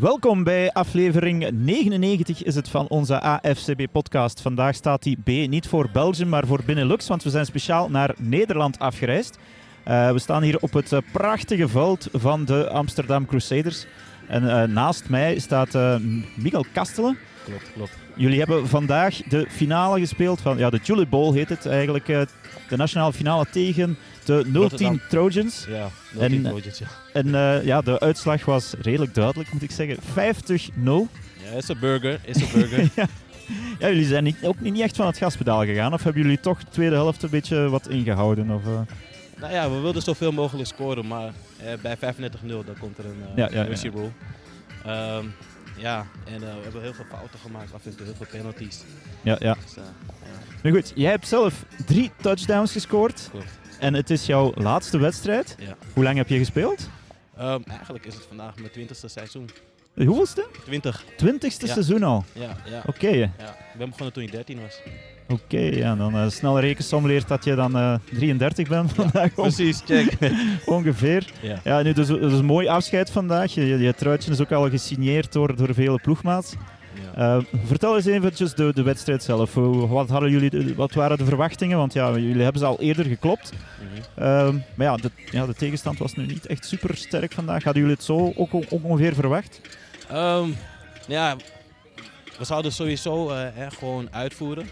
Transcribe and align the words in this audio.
Welkom 0.00 0.44
bij 0.44 0.72
aflevering 0.72 1.50
99 1.50 2.42
is 2.42 2.54
het 2.54 2.68
van 2.68 2.88
onze 2.88 3.20
AFCB-podcast. 3.20 4.40
Vandaag 4.40 4.74
staat 4.74 5.02
die 5.02 5.16
B 5.24 5.26
niet 5.26 5.68
voor 5.68 5.88
Belgium, 5.92 6.28
maar 6.28 6.46
voor 6.46 6.60
Benelux, 6.66 7.08
want 7.08 7.22
we 7.22 7.30
zijn 7.30 7.46
speciaal 7.46 7.90
naar 7.90 8.14
Nederland 8.18 8.78
afgereisd. 8.78 9.38
Uh, 9.88 10.12
we 10.12 10.18
staan 10.18 10.42
hier 10.42 10.58
op 10.60 10.72
het 10.72 10.92
uh, 10.92 10.98
prachtige 11.12 11.68
veld 11.68 12.08
van 12.12 12.44
de 12.44 12.68
Amsterdam 12.70 13.26
Crusaders. 13.26 13.86
En 14.28 14.42
uh, 14.42 14.62
naast 14.62 15.08
mij 15.08 15.38
staat 15.38 16.00
Miguel 16.34 16.64
Kastelen. 16.72 17.18
Klopt, 17.44 17.72
klopt. 17.74 17.92
Jullie 18.14 18.38
hebben 18.38 18.68
vandaag 18.68 19.16
de 19.16 19.46
finale 19.48 20.00
gespeeld 20.00 20.40
van, 20.40 20.58
ja, 20.58 20.70
de 20.70 20.80
Tulip 20.80 21.10
Bowl 21.10 21.32
heet 21.32 21.48
het 21.48 21.66
eigenlijk, 21.66 22.06
de 22.06 22.76
nationale 22.76 23.12
finale 23.12 23.46
tegen 23.50 23.98
de 24.24 24.68
010 24.76 25.00
Trojans. 25.08 25.66
Ja, 25.68 25.90
010 26.12 26.22
en, 26.22 26.42
Trojans, 26.42 26.78
ja. 26.78 26.86
En 27.12 27.26
uh, 27.26 27.64
ja, 27.64 27.80
de 27.80 28.00
uitslag 28.00 28.44
was 28.44 28.74
redelijk 28.80 29.14
duidelijk, 29.14 29.52
moet 29.52 29.62
ik 29.62 29.70
zeggen. 29.70 29.96
50-0. 29.96 30.02
Ja, 30.84 31.56
is 31.56 31.68
een 31.68 31.78
burger, 31.80 32.20
is 32.24 32.42
een 32.42 32.48
burger. 32.54 32.78
ja. 32.96 33.06
ja. 33.78 33.88
jullie 33.88 34.06
zijn 34.06 34.24
niet, 34.24 34.36
ook 34.42 34.60
niet 34.60 34.80
echt 34.80 34.96
van 34.96 35.06
het 35.06 35.16
gaspedaal 35.16 35.64
gegaan. 35.64 35.92
Of 35.92 36.02
hebben 36.02 36.22
jullie 36.22 36.40
toch 36.40 36.58
de 36.58 36.70
tweede 36.70 36.94
helft 36.94 37.22
een 37.22 37.30
beetje 37.30 37.68
wat 37.68 37.88
ingehouden? 37.88 38.50
Of, 38.50 38.64
uh... 38.64 38.80
Nou 39.40 39.52
ja, 39.52 39.70
we 39.70 39.78
wilden 39.78 40.02
zoveel 40.02 40.32
mogelijk 40.32 40.68
scoren, 40.68 41.06
maar 41.06 41.32
eh, 41.64 41.72
bij 41.82 41.96
35-0 41.96 42.00
dan 42.46 42.78
komt 42.80 42.98
er 42.98 43.04
een 43.04 43.22
uh, 43.28 43.36
ja, 43.36 43.48
ja. 43.52 45.16
Um, 45.16 45.34
ja, 45.80 46.06
en 46.24 46.40
we 46.40 46.46
hebben 46.46 46.82
heel 46.82 46.94
veel 46.94 47.04
fouten 47.10 47.38
gemaakt, 47.38 47.74
af 47.74 47.86
en 47.86 47.96
toe 47.96 48.06
heel 48.06 48.14
veel 48.14 48.26
penalties. 48.30 48.82
Ja, 49.22 49.36
ja. 49.40 49.54
Dus, 49.64 49.74
ja. 49.74 49.82
Nu 50.62 50.72
goed, 50.72 50.92
jij 50.94 51.10
hebt 51.10 51.28
zelf 51.28 51.64
drie 51.86 52.10
touchdowns 52.16 52.72
gescoord. 52.72 53.28
Klopt. 53.30 53.58
En 53.78 53.94
het 53.94 54.10
is 54.10 54.26
jouw 54.26 54.52
laatste 54.54 54.98
wedstrijd. 54.98 55.56
Ja. 55.58 55.76
Hoe 55.92 56.04
lang 56.04 56.16
heb 56.16 56.28
je 56.28 56.38
gespeeld? 56.38 56.88
Um, 57.40 57.62
eigenlijk 57.68 58.06
is 58.06 58.14
het 58.14 58.24
vandaag 58.28 58.56
mijn 58.56 58.70
twintigste 58.70 59.08
seizoen. 59.08 59.50
De 59.94 60.04
hoeveelste? 60.04 60.46
20. 60.64 61.04
Twintigste 61.16 61.66
ja. 61.66 61.72
seizoen 61.72 62.02
al? 62.02 62.24
Ja. 62.32 62.56
ja. 62.64 62.78
Oké. 62.86 63.06
Okay. 63.06 63.18
Ja, 63.18 63.28
ik 63.72 63.78
ben 63.78 63.88
begonnen 63.88 64.12
toen 64.12 64.22
ik 64.22 64.32
13 64.32 64.60
was. 64.60 64.80
Oké, 65.30 65.42
okay, 65.42 65.76
ja, 65.76 65.94
dan 65.94 66.16
uh, 66.16 66.28
snelle 66.28 66.60
rekensom 66.60 67.06
leert 67.06 67.28
dat 67.28 67.44
je 67.44 67.54
dan 67.54 67.76
uh, 67.76 67.94
33 68.12 68.68
bent 68.68 68.92
vandaag. 68.92 69.36
Ja, 69.36 69.42
precies, 69.42 69.82
check. 69.86 70.32
Ongeveer. 70.66 71.32
Ja, 71.40 71.60
ja 71.64 71.82
nu, 71.82 71.92
dus, 71.92 72.06
dus 72.06 72.32
een 72.32 72.44
mooi 72.44 72.68
afscheid 72.68 73.10
vandaag. 73.10 73.54
Je, 73.54 73.78
je 73.78 73.94
truitje 73.94 74.30
is 74.30 74.40
ook 74.40 74.52
al 74.52 74.70
gesigneerd 74.70 75.32
door, 75.32 75.56
door 75.56 75.74
vele 75.74 75.98
ploegmaats. 76.02 76.54
Uh, 77.18 77.38
vertel 77.64 77.96
eens 77.96 78.06
eventjes 78.06 78.54
de, 78.54 78.72
de 78.74 78.82
wedstrijd 78.82 79.22
zelf. 79.22 79.54
Wat, 79.54 80.08
hadden 80.08 80.30
jullie, 80.30 80.74
wat 80.74 80.92
waren 80.92 81.18
de 81.18 81.24
verwachtingen? 81.24 81.78
Want 81.78 81.92
ja, 81.92 82.10
jullie 82.10 82.42
hebben 82.42 82.60
ze 82.60 82.66
al 82.66 82.80
eerder 82.80 83.04
geklopt. 83.04 83.52
Mm 83.52 83.86
-hmm. 84.14 84.62
maar 84.74 84.86
ja 84.86 84.96
de, 84.96 85.10
ja, 85.30 85.46
de 85.46 85.54
tegenstand 85.54 85.98
was 85.98 86.14
nu 86.14 86.26
niet 86.26 86.46
echt 86.46 86.66
super 86.66 86.96
sterk 86.96 87.32
vandaag. 87.32 87.64
Hadden 87.64 87.82
jullie 87.82 87.96
het 87.96 88.06
zo 88.06 88.32
ook, 88.36 88.54
ook 88.54 88.82
ongeveer 88.82 89.14
verwacht? 89.14 89.60
Um, 90.12 90.56
ja, 91.06 91.36
we 92.40 92.46
zouden 92.46 92.72
sowieso 92.72 93.30
uh, 93.30 93.46
gewoon 93.68 94.12
uitvoeren. 94.12 94.64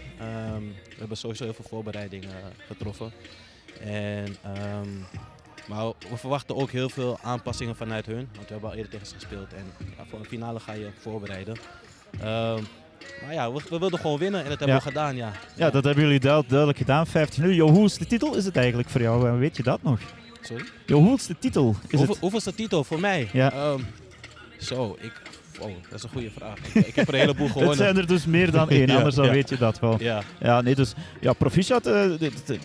Um, 0.53 0.75
we 0.89 0.95
hebben 0.97 1.17
sowieso 1.17 1.43
heel 1.43 1.53
veel 1.53 1.65
voorbereidingen 1.69 2.29
getroffen. 2.67 3.11
En, 3.83 4.25
um, 4.25 5.05
maar 5.67 5.85
we 6.09 6.17
verwachten 6.17 6.55
ook 6.55 6.71
heel 6.71 6.89
veel 6.89 7.19
aanpassingen 7.21 7.75
vanuit 7.75 8.05
hun. 8.05 8.29
Want 8.35 8.47
we 8.47 8.51
hebben 8.51 8.69
al 8.69 8.75
eerder 8.75 8.91
tegen 8.91 9.07
ze 9.07 9.13
gespeeld. 9.13 9.53
En 9.53 9.65
ja, 9.97 10.05
voor 10.09 10.19
een 10.19 10.25
finale 10.25 10.59
ga 10.59 10.73
je 10.73 10.89
voorbereiden. 10.99 11.55
Uh, 12.15 12.21
maar 13.23 13.33
ja, 13.33 13.51
we, 13.51 13.61
we, 13.69 13.79
wilden 13.79 13.99
gewoon 13.99 14.17
winnen 14.17 14.43
en 14.43 14.49
dat 14.49 14.59
hebben 14.59 14.77
we 14.77 14.83
gedaan, 14.83 15.15
ja. 15.15 15.31
Ja, 15.55 15.69
dat 15.69 15.83
hebben 15.83 16.03
jullie 16.03 16.19
duidelijk 16.19 16.77
gedaan. 16.77 17.07
15 17.07 17.43
uur. 17.43 17.53
Jo, 17.53 17.87
de 17.87 18.07
titel 18.07 18.35
is 18.35 18.45
het 18.45 18.55
eigenlijk 18.55 18.89
voor 18.89 19.01
jou? 19.01 19.39
Weet 19.39 19.57
je 19.57 19.63
dat 19.63 19.83
nog? 19.83 19.99
Sorry? 20.41 20.65
Jo, 20.85 21.17
de 21.27 21.39
titel 21.39 21.75
is 21.87 21.97
Hoeveel, 21.97 22.17
het? 22.21 22.33
Is 22.33 22.43
de 22.43 22.55
titel 22.55 22.83
voor 22.83 22.99
mij? 22.99 23.29
Ja. 23.33 23.77
Zo, 24.59 24.97
ik... 24.99 25.11
Oh, 25.59 25.71
dat 25.89 25.93
is 25.93 26.03
een 26.03 26.09
goede 26.09 26.31
vraag. 26.31 26.57
Ik, 26.73 26.85
ik 26.85 26.95
heb 26.95 27.07
er 27.07 27.13
een 27.13 27.19
heleboel 27.19 27.47
gewonnen. 27.53 27.69
het 27.69 27.79
zijn 27.79 27.97
er 27.97 28.07
dus 28.07 28.25
meer 28.25 28.51
dan 28.51 28.69
één, 28.69 28.89
anders 28.97 29.15
dan 29.15 29.29
weet 29.29 29.49
je 29.49 29.57
dat 29.57 29.79
wel. 29.79 29.95
Ja, 29.99 30.21
ja 30.39 30.61
nee, 30.61 30.75
dus 30.75 30.93
ja, 31.21 31.33
proficiat. 31.33 31.87
Uh, 31.87 32.03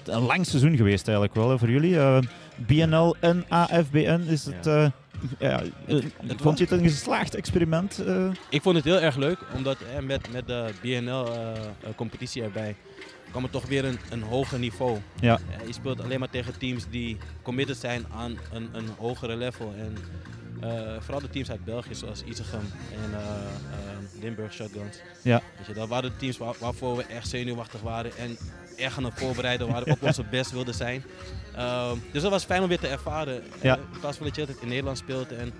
een 0.05 0.23
lang 0.23 0.47
seizoen 0.47 0.77
geweest 0.77 1.09
eigenlijk 1.09 1.37
wel 1.37 1.59
voor 1.59 1.71
jullie. 1.71 1.93
Uh, 1.93 2.19
BNL 2.57 3.17
en 3.21 3.45
AFBN 3.49 4.25
is 4.29 4.45
het... 4.45 4.67
Uh, 4.67 4.87
ja, 5.39 5.63
het, 5.85 6.05
het 6.27 6.41
vond 6.41 6.59
je 6.59 6.65
het 6.65 6.73
een 6.73 6.89
geslaagd 6.89 7.35
experiment? 7.35 8.03
Uh? 8.07 8.31
Ik 8.49 8.63
vond 8.63 8.77
het 8.77 8.85
heel 8.85 9.01
erg 9.01 9.17
leuk, 9.17 9.39
omdat 9.55 9.77
eh, 9.81 10.05
met, 10.05 10.33
met 10.33 10.47
de 10.47 10.71
BNL-competitie 10.83 12.41
uh, 12.41 12.47
erbij 12.47 12.77
kwam 13.31 13.43
het 13.43 13.53
toch 13.53 13.67
weer 13.67 13.85
een, 13.85 13.99
een 14.11 14.23
hoger 14.23 14.59
niveau. 14.59 14.99
Ja. 15.21 15.39
je 15.67 15.73
speelt 15.73 16.03
alleen 16.03 16.19
maar 16.19 16.31
tegen 16.31 16.59
teams 16.59 16.85
die 16.91 17.17
committed 17.43 17.77
zijn 17.77 18.05
aan 18.17 18.39
een, 18.53 18.69
een 18.73 18.89
hogere 18.99 19.37
level. 19.37 19.75
En 19.79 19.97
vooral 21.01 21.21
de 21.21 21.31
teams 21.31 21.51
uit 21.51 21.65
België, 21.65 21.95
zoals 21.95 22.23
Isegem 22.23 22.73
en 22.93 23.19
Limburg 24.21 24.53
Shotguns. 24.53 24.97
Ja. 25.23 25.43
Weet 25.57 25.67
je, 25.67 25.73
dat 25.73 25.89
waren 25.89 26.11
de 26.11 26.17
teams 26.17 26.39
waar, 26.39 26.55
waarvoor 26.59 26.97
we 26.97 27.05
echt 27.05 27.29
zenuwachtig 27.29 27.81
waren 27.81 28.17
en 28.17 28.37
echt 28.77 28.97
aan 28.97 29.05
het 29.05 29.15
voorbereiden 29.17 29.69
waren, 29.69 29.93
op 29.93 30.03
onze 30.03 30.25
best 30.31 30.51
wilden 30.51 30.75
zijn. 30.75 31.05
Uh, 31.57 31.91
dus 32.13 32.23
dat 32.23 32.31
was 32.31 32.45
fijn 32.45 32.63
om 32.63 32.69
weer 32.69 32.79
te 32.79 32.89
ervaren. 32.89 33.43
Ja. 33.61 33.77
In 33.77 34.01
plaats 34.01 34.17
van 34.17 34.27
dat 34.27 34.35
je 34.35 34.41
altijd 34.41 34.61
in 34.61 34.69
Nederland 34.69 34.99
speelt 34.99 35.33
en 35.33 35.53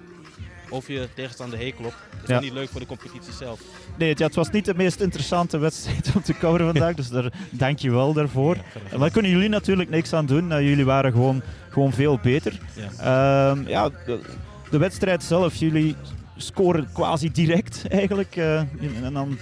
of 0.69 0.89
je 0.89 1.09
tegenstander 1.15 1.59
heen 1.59 1.75
klopt. 1.75 1.97
Dat 2.11 2.23
is 2.23 2.29
ja. 2.29 2.41
niet 2.41 2.53
leuk 2.53 2.69
voor 2.69 2.81
de 2.81 2.87
competitie 2.87 3.33
zelf. 3.33 3.61
Nee, 3.97 4.15
het, 4.15 4.35
was 4.35 4.51
niet 4.51 4.65
de 4.65 4.75
meest 4.75 5.01
interessante 5.01 5.59
wedstrijd 5.59 6.11
om 6.15 6.23
te 6.23 6.35
coveren 6.39 6.67
vandaag, 6.67 6.95
dus 6.95 7.09
daar 7.09 7.33
dank 7.51 7.79
je 7.79 7.91
wel 7.91 8.13
daarvoor. 8.13 8.57
Ja, 8.91 8.99
daar 8.99 9.11
kunnen 9.11 9.31
jullie 9.31 9.49
natuurlijk 9.49 9.91
niks 9.91 10.13
aan 10.13 10.27
doen. 10.27 10.49
Jullie 10.49 10.85
waren 10.85 11.13
gewoon, 11.13 11.43
gewoon 11.69 11.93
veel 11.93 12.19
beter. 12.23 12.61
Ja. 12.75 13.57
Ja, 13.67 13.91
de, 14.75 14.81
wedstrijd 14.81 15.23
zelf, 15.23 15.55
jullie 15.55 15.97
scoren 16.37 16.89
quasi 16.93 17.33
direct 17.33 17.85
eigenlijk. 17.89 18.37
Uh, 18.37 18.59
en 19.03 19.13
dan 19.13 19.39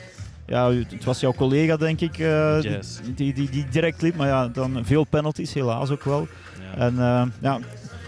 ja, 0.47 0.72
het 0.72 1.04
was 1.04 1.20
jouw 1.20 1.32
collega, 1.32 1.76
denk 1.76 2.00
ik, 2.00 2.19
uh, 2.19 2.62
yes. 2.62 3.00
die, 3.15 3.34
die, 3.34 3.50
die 3.50 3.66
direct 3.70 4.03
liep. 4.03 4.16
Maar 4.16 4.26
ja, 4.26 4.48
dan 4.48 4.84
veel 4.84 5.04
penalties, 5.04 5.53
helaas 5.53 5.91
ook 5.91 6.04
wel. 6.04 6.28
Ja. 6.60 6.81
En 6.81 6.94
uh, 6.94 7.22
ja, 7.41 7.59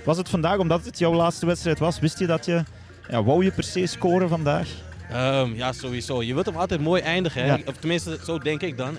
was 0.05 0.17
het 0.17 0.29
vandaag, 0.29 0.59
omdat 0.59 0.85
het 0.85 0.99
jouw 0.99 1.15
laatste 1.15 1.47
wedstrijd 1.47 1.79
was, 1.79 1.99
wist 2.01 2.19
je 2.19 2.27
dat 2.27 2.45
je, 2.45 2.65
ja, 3.09 3.23
wou 3.23 3.45
je 3.45 3.51
per 3.51 3.65
se 3.65 3.87
scoren 3.87 4.29
vandaag? 4.29 4.69
Um, 5.13 5.55
ja, 5.55 5.73
sowieso. 5.73 6.23
Je 6.23 6.35
wilt 6.35 6.47
hem 6.47 6.57
altijd 6.57 6.81
mooi 6.81 7.03
eindigen. 7.03 7.43
Hè? 7.43 7.49
Ja. 7.49 7.59
Of 7.67 7.77
tenminste, 7.77 8.19
zo 8.25 8.39
denk 8.39 8.61
ik 8.61 8.77
dan. 8.77 8.97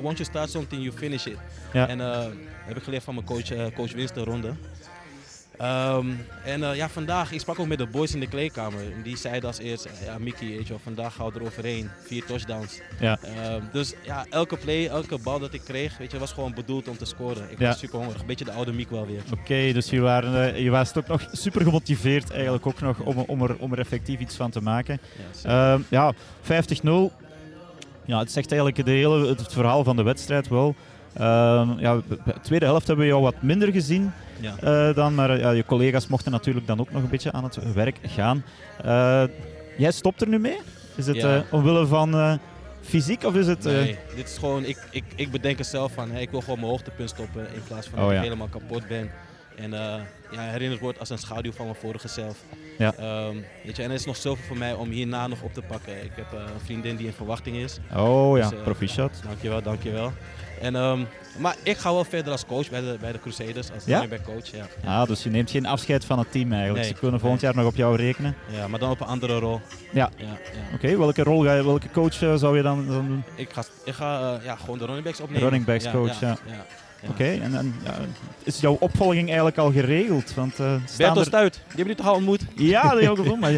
Once 0.00 0.16
you 0.16 0.24
start 0.24 0.50
something, 0.50 0.82
you 0.82 0.96
finish 0.96 1.26
it. 1.26 1.36
Ja. 1.72 1.88
En 1.88 1.98
uh, 1.98 2.24
heb 2.64 2.76
ik 2.76 2.82
geleerd 2.82 3.02
van 3.02 3.14
mijn 3.14 3.26
coach, 3.26 3.52
uh, 3.52 3.64
coach 3.74 3.92
Winston 3.92 4.24
Ronde. 4.24 4.52
Um, 5.62 6.26
en 6.44 6.60
uh, 6.60 6.76
ja, 6.76 6.88
vandaag, 6.88 7.32
ik 7.32 7.40
sprak 7.40 7.58
ook 7.58 7.66
met 7.66 7.78
de 7.78 7.86
boys 7.86 8.14
in 8.14 8.20
de 8.20 8.28
kleedkamer. 8.28 8.80
Die 9.02 9.16
zeiden 9.16 9.48
als 9.48 9.58
eerst, 9.58 9.88
ja 10.04 10.18
Mickey, 10.18 10.48
weet 10.48 10.62
je 10.62 10.68
wel, 10.68 10.78
vandaag 10.82 11.14
gaan 11.14 11.32
we 11.32 11.38
er 11.38 11.46
overheen. 11.46 11.90
Vier 12.02 12.24
touchdowns. 12.24 12.80
Ja. 13.00 13.18
Um, 13.52 13.68
dus 13.72 13.94
ja, 14.02 14.26
elke 14.30 14.56
play, 14.56 14.86
elke 14.86 15.18
bal 15.18 15.38
dat 15.38 15.54
ik 15.54 15.60
kreeg, 15.64 15.98
weet 15.98 16.10
je, 16.10 16.18
was 16.18 16.32
gewoon 16.32 16.54
bedoeld 16.54 16.88
om 16.88 16.96
te 16.96 17.04
scoren. 17.04 17.50
Ik 17.50 17.58
ja. 17.58 17.66
was 17.66 17.78
super 17.78 17.98
hongerig. 17.98 18.20
Een 18.20 18.26
beetje 18.26 18.44
de 18.44 18.52
oude 18.52 18.72
Miek 18.72 18.90
wel 18.90 19.06
weer. 19.06 19.22
Oké, 19.30 19.40
okay, 19.40 19.72
dus 19.72 19.90
je, 19.90 20.00
waren, 20.00 20.54
uh, 20.54 20.62
je 20.62 20.70
was 20.70 20.94
ook 20.96 21.06
nog 21.06 21.28
super 21.32 21.62
gemotiveerd 21.62 22.30
eigenlijk 22.30 22.66
ook 22.66 22.80
nog 22.80 23.00
om, 23.00 23.18
om, 23.18 23.42
er, 23.42 23.56
om 23.58 23.72
er 23.72 23.78
effectief 23.78 24.20
iets 24.20 24.36
van 24.36 24.50
te 24.50 24.60
maken. 24.60 25.00
Ja, 25.42 25.72
um, 25.72 25.86
ja 25.88 26.14
50-0. 26.42 27.24
Ja, 28.04 28.18
het 28.18 28.32
zegt 28.32 28.52
eigenlijk 28.52 28.84
de 28.84 28.90
hele, 28.90 29.28
het 29.28 29.52
verhaal 29.52 29.84
van 29.84 29.96
de 29.96 30.02
wedstrijd 30.02 30.48
wel. 30.48 30.74
Ja, 31.78 32.00
de 32.06 32.34
tweede 32.42 32.64
helft 32.64 32.86
hebben 32.86 33.04
we 33.04 33.10
jou 33.10 33.22
wat 33.22 33.42
minder 33.42 33.72
gezien. 33.72 34.12
Ja. 34.40 34.54
Uh, 34.64 34.94
dan, 34.94 35.14
maar 35.14 35.38
uh, 35.38 35.56
je 35.56 35.64
collega's 35.64 36.06
mochten 36.06 36.32
natuurlijk 36.32 36.66
dan 36.66 36.80
ook 36.80 36.92
nog 36.92 37.02
een 37.02 37.08
beetje 37.08 37.32
aan 37.32 37.44
het 37.44 37.72
werk 37.72 37.98
gaan. 38.02 38.44
Uh, 38.84 39.22
jij 39.76 39.92
stopt 39.92 40.20
er 40.20 40.28
nu 40.28 40.38
mee? 40.38 40.58
Is 40.94 41.06
het 41.06 41.16
ja. 41.16 41.44
omwille 41.50 41.86
van 41.86 42.38
fysiek 42.82 43.24
of 43.24 43.34
is 43.34 43.46
het... 43.46 43.64
Nee, 43.64 43.98
dit 44.16 44.28
is 44.28 44.38
gewoon, 44.38 44.64
ik, 44.64 44.78
ik, 44.90 45.04
ik 45.16 45.30
bedenk 45.30 45.58
er 45.58 45.64
zelf 45.64 45.92
van, 45.92 46.10
hey, 46.10 46.22
ik 46.22 46.30
wil 46.30 46.40
gewoon 46.40 46.58
mijn 46.58 46.70
hoogtepunt 46.70 47.10
stoppen 47.10 47.46
in 47.54 47.62
plaats 47.66 47.88
van 47.88 47.98
oh, 47.98 48.04
dat 48.04 48.12
ja. 48.12 48.18
ik 48.18 48.24
helemaal 48.24 48.48
kapot 48.48 48.88
ben. 48.88 49.10
En 49.56 49.70
ja, 50.30 50.40
herinnerd 50.40 50.80
wordt 50.80 50.98
als 50.98 51.10
een 51.10 51.18
schaduw 51.18 51.52
van 51.52 51.64
mijn 51.64 51.78
vorige 51.78 52.08
zelf. 52.08 52.36
Ja. 52.78 52.94
Um, 53.26 53.44
weet 53.64 53.76
je, 53.76 53.82
en 53.82 53.88
er 53.88 53.94
is 53.94 54.06
nog 54.06 54.16
zoveel 54.16 54.44
voor 54.44 54.56
mij 54.56 54.72
om 54.72 54.90
hierna 54.90 55.26
nog 55.26 55.42
op 55.42 55.54
te 55.54 55.62
pakken. 55.62 56.04
Ik 56.04 56.10
heb 56.14 56.32
een 56.32 56.60
vriendin 56.64 56.96
die 56.96 57.06
in 57.06 57.12
verwachting 57.12 57.56
is. 57.56 57.78
Oh 57.96 58.38
ja, 58.38 58.48
dus, 58.48 58.58
proficiat. 58.62 59.20
Dankjewel, 59.24 59.62
dankjewel. 59.62 60.12
En, 60.60 60.74
um, 60.74 61.06
maar 61.38 61.56
ik 61.62 61.76
ga 61.76 61.92
wel 61.92 62.04
verder 62.04 62.32
als 62.32 62.46
coach 62.46 62.70
bij 62.70 62.80
de, 62.80 62.96
bij 63.00 63.12
de 63.12 63.20
Crusaders, 63.20 63.72
als 63.72 63.84
ja? 63.84 64.06
coach. 64.24 64.46
Ja. 64.46 64.66
ja. 64.82 65.00
Ah, 65.00 65.08
dus 65.08 65.22
je 65.22 65.30
neemt 65.30 65.50
geen 65.50 65.66
afscheid 65.66 66.04
van 66.04 66.18
het 66.18 66.32
team 66.32 66.52
eigenlijk. 66.52 66.84
Nee, 66.84 66.94
Ze 66.94 66.98
kunnen 66.98 67.20
volgend 67.20 67.42
nee. 67.42 67.52
jaar 67.52 67.62
nog 67.62 67.72
op 67.72 67.78
jou 67.78 67.96
rekenen. 67.96 68.36
Ja, 68.50 68.68
maar 68.68 68.80
dan 68.80 68.90
op 68.90 69.00
een 69.00 69.06
andere 69.06 69.38
rol. 69.38 69.60
Ja. 69.92 70.10
ja, 70.16 70.24
ja. 70.24 70.30
Oké, 70.74 70.74
okay, 70.74 70.98
welke 70.98 71.22
rol 71.22 71.44
ga 71.44 71.54
je, 71.54 71.64
welke 71.64 71.90
coach 71.90 72.22
uh, 72.22 72.34
zou 72.34 72.56
je 72.56 72.62
dan, 72.62 72.86
dan 72.86 73.06
doen? 73.06 73.24
Ik 73.34 73.52
ga, 73.52 73.64
ik 73.84 73.94
ga 73.94 74.36
uh, 74.36 74.44
ja, 74.44 74.56
gewoon 74.56 74.78
de 74.78 74.84
running 74.84 75.04
backs 75.04 75.20
opnemen. 75.20 75.42
Running 75.42 75.64
backs 75.64 75.90
coach, 75.90 76.20
ja. 76.20 76.36
ja. 76.46 76.64
Oké, 77.02 77.10
okay, 77.10 77.40
en, 77.40 77.54
en 77.54 77.74
is 78.42 78.60
jouw 78.60 78.76
opvolging 78.80 79.26
eigenlijk 79.26 79.58
al 79.58 79.72
geregeld? 79.72 80.34
Want, 80.34 80.60
uh, 80.60 80.74
Bertel 80.96 81.18
er... 81.18 81.24
Stuit, 81.24 81.52
die 81.52 81.62
hebben 81.66 81.76
jullie 81.76 81.94
toch 81.94 82.06
al 82.06 82.14
ontmoet? 82.14 82.40
Ja, 82.54 82.82
dat 82.82 82.92
heb 82.92 83.02
ik 83.02 83.08
ook 83.08 83.16
gedaan, 83.24 83.38
maar 83.38 83.52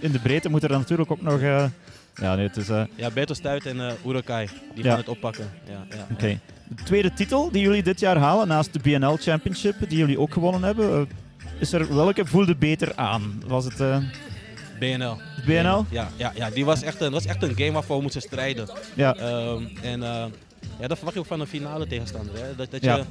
in 0.00 0.12
de 0.12 0.18
breedte 0.18 0.50
moet 0.50 0.62
er 0.62 0.68
dan 0.68 0.78
natuurlijk 0.78 1.10
ook 1.10 1.22
nog... 1.22 1.40
ja, 2.20 2.34
nee, 2.34 2.46
het 2.46 2.56
is... 2.56 2.66
Ja, 2.94 3.10
Bertel 3.10 3.34
Stuit 3.34 3.66
en 3.66 3.76
uh, 3.76 3.90
Urukai, 4.06 4.48
die 4.74 4.84
gaan 4.84 4.96
het 4.96 5.08
oppakken. 5.08 5.50
Ja, 5.68 5.86
ja, 5.90 6.02
Oké. 6.02 6.12
Okay. 6.12 6.40
De 6.68 6.82
tweede 6.82 7.12
titel 7.12 7.50
die 7.50 7.62
jullie 7.62 7.82
dit 7.82 8.00
jaar 8.00 8.16
halen, 8.16 8.48
naast 8.48 8.72
de 8.72 8.78
BNL 8.78 9.16
Championship, 9.16 9.88
die 9.88 9.98
jullie 9.98 10.18
ook 10.18 10.32
gewonnen 10.32 10.62
hebben, 10.62 11.00
uh, 11.00 11.06
is 11.58 11.72
er 11.72 11.94
welke 11.94 12.26
voelde 12.26 12.56
beter 12.56 12.94
aan? 12.94 13.42
Was 13.46 13.64
het... 13.64 13.80
Uh... 13.80 13.96
BNL. 14.78 15.16
BNL? 15.46 15.84
Ja, 15.90 16.10
ja, 16.16 16.32
ja 16.34 16.50
die 16.50 16.64
was 16.64 16.82
echt, 16.82 17.00
een, 17.00 17.12
was 17.12 17.26
echt 17.26 17.42
een 17.42 17.56
game 17.56 17.72
waarvoor 17.72 17.96
we 17.96 18.02
moesten 18.02 18.22
strijden. 18.22 18.68
Ja. 18.94 19.14
Ehm, 19.14 19.64
en 19.82 20.00
ja, 20.80 20.86
dat 20.86 20.96
verwacht 20.96 21.14
je 21.14 21.20
ook 21.20 21.26
van 21.26 21.40
een 21.40 21.46
finale 21.46 21.86
tegenstander. 21.86 22.34
Hè? 22.34 22.56
Dat, 22.56 22.70
dat 22.70 22.82
je 22.82 23.04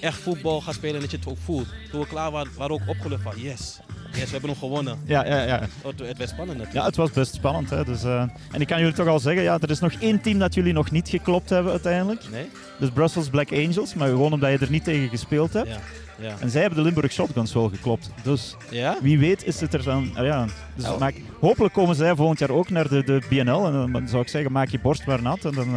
echt 0.00 0.18
voetbal 0.18 0.60
gaat 0.60 0.74
spelen 0.74 0.94
en 0.94 1.00
dat 1.00 1.10
je 1.10 1.16
het 1.16 1.26
ook 1.26 1.38
voelt. 1.44 1.68
Toen 1.90 2.00
we 2.00 2.06
klaar 2.06 2.30
waren, 2.30 2.52
waren 2.56 2.76
we 2.76 2.82
ook 2.82 2.88
opgelucht 2.88 3.22
van 3.22 3.40
yes, 3.40 3.80
yes, 4.14 4.24
we 4.24 4.30
hebben 4.30 4.50
hem 4.50 4.58
gewonnen. 4.58 4.98
Ja, 5.04 5.26
ja, 5.26 5.42
ja. 5.42 5.60
Het, 5.60 5.98
het 5.98 6.18
werd 6.18 6.30
spannend 6.30 6.58
natuurlijk. 6.58 6.72
ja, 6.72 6.84
het 6.84 6.96
was 6.96 7.10
best 7.10 7.34
spannend. 7.34 7.70
Hè. 7.70 7.84
Dus, 7.84 8.04
eh, 8.04 8.20
en 8.52 8.60
ik 8.60 8.66
kan 8.66 8.78
jullie 8.78 8.94
toch 8.94 9.06
al 9.06 9.18
zeggen, 9.18 9.42
ja, 9.42 9.58
er 9.60 9.70
is 9.70 9.80
nog 9.80 9.92
één 9.92 10.20
team 10.20 10.38
dat 10.38 10.54
jullie 10.54 10.72
nog 10.72 10.90
niet 10.90 11.08
geklopt 11.08 11.50
hebben 11.50 11.72
uiteindelijk. 11.72 12.22
Nee? 12.30 12.50
Dus 12.78 12.90
Brussels 12.90 13.28
Black 13.28 13.52
Angels, 13.52 13.94
maar 13.94 14.08
gewoon 14.08 14.32
omdat 14.32 14.50
je 14.50 14.58
er 14.58 14.70
niet 14.70 14.84
tegen 14.84 15.08
gespeeld 15.08 15.52
hebt. 15.52 15.68
Ja. 15.68 15.78
Ja. 16.22 16.34
En 16.40 16.50
zij 16.50 16.60
hebben 16.60 16.78
de 16.78 16.84
Limburg 16.84 17.12
Shotguns 17.12 17.52
wel 17.52 17.68
geklopt. 17.68 18.10
Dus 18.22 18.56
ja? 18.70 18.96
wie 19.02 19.18
weet 19.18 19.44
is 19.44 19.60
het 19.60 19.74
er 19.74 19.82
dan... 19.82 20.10
ah 20.14 20.24
ja, 20.24 20.46
dus 20.74 20.88
Oh. 20.88 20.98
maak, 20.98 21.14
hopelijk 21.40 21.74
komen 21.74 21.96
zij 21.96 22.14
volgend 22.14 22.38
jaar 22.38 22.50
ook 22.50 22.70
naar 22.70 22.88
de, 22.88 23.04
de 23.04 23.22
BNL. 23.28 23.66
En 23.66 23.92
dan 23.92 24.08
zou 24.08 24.22
ik 24.22 24.28
zeggen, 24.28 24.52
maak 24.52 24.68
je 24.68 24.80
borst 24.80 25.06
maar 25.06 25.22
nat. 25.22 25.44
En 25.44 25.52
dan 25.52 25.76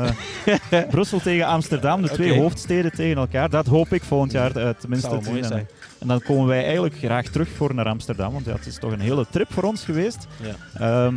eh, 0.70 0.82
Brussel 0.90 1.20
tegen 1.20 1.46
Amsterdam, 1.46 2.02
de 2.02 2.10
twee 2.10 2.40
hoofdsteden 2.40 2.92
tegen 2.92 3.18
elkaar. 3.18 3.50
Dat 3.50 3.66
hoop 3.66 3.94
ik 3.94 4.04
volgend 4.04 4.32
jaar 4.32 4.78
tenminste 4.78 5.08
te 5.20 5.30
mooi 5.30 5.44
zien. 5.44 5.68
En, 6.06 6.12
dan 6.12 6.22
komen 6.22 6.48
wij 6.48 6.63
eigenlijk 6.63 6.96
graag 6.96 7.28
terug 7.28 7.50
voor 7.50 7.74
naar 7.74 7.86
Amsterdam. 7.86 8.34
Want 8.34 8.46
ja, 8.46 8.54
het 8.54 8.66
is 8.66 8.80
toch 8.80 8.92
een 8.92 9.00
hele 9.00 9.25
trip 9.30 9.54
voor 9.54 9.63
ons 9.63 9.84
geweest. 9.84 10.28
Ja. 10.42 11.06
Ehm 11.06 11.16